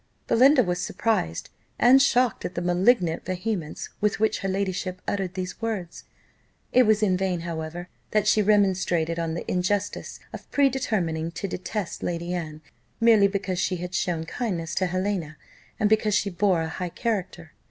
[0.25, 5.61] Belinda was surprised and shocked at the malignant vehemence with which her ladyship uttered these
[5.61, 6.05] words;
[6.73, 12.01] it was in vain, however, that she remonstrated on the injustice of predetermining to detest
[12.01, 12.61] Lady Anne,
[12.99, 15.37] merely because she had shown kindness to Helena,
[15.79, 17.51] and because she bore a high character.